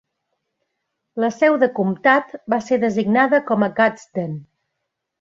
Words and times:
La 1.25 1.29
seu 1.35 1.59
de 1.65 1.69
comtat 1.81 2.35
va 2.55 2.61
ser 2.71 2.83
designada 2.87 3.45
com 3.53 3.67
a 3.67 3.73
Gadsden. 3.83 4.37